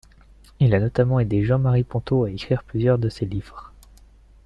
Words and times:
Il 0.59 0.73
a 0.73 0.79
notamment 0.79 1.19
aidé 1.19 1.43
Jean-Marie 1.43 1.83
Pontaut 1.83 2.23
à 2.23 2.31
écrire 2.31 2.63
plusieurs 2.63 2.97
de 2.97 3.07
ses 3.07 3.27
livres. 3.27 3.71